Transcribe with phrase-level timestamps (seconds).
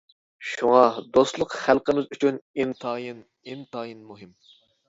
[0.51, 0.79] شۇڭا
[1.17, 4.37] دوستلۇق خەلقىمىز ئۈچۈن ئىنتايىن، ئىنتايىن مۇھىم.